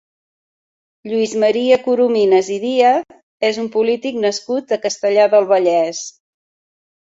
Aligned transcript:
Lluís 1.11 1.35
Maria 1.43 1.77
Corominas 1.83 2.49
i 2.57 2.57
Díaz 2.65 3.05
és 3.51 3.61
un 3.65 3.69
polític 3.77 4.19
nascut 4.25 4.77
a 4.77 4.83
Castellar 4.89 5.31
del 5.37 5.49
Vallès. 5.55 6.05